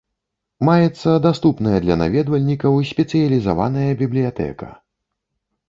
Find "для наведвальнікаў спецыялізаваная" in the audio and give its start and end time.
1.85-3.87